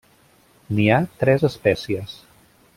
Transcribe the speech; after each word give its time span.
N'hi 0.77 0.87
ha 0.93 0.97
tres 1.23 1.47
espècies. 1.53 2.19